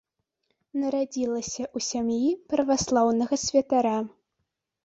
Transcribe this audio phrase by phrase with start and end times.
[0.83, 3.97] Нарадзілася ў сям'і праваслаўнага святара.